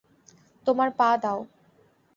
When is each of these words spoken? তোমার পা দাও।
তোমার 0.67 0.89
পা 0.97 1.09
দাও। 1.23 1.39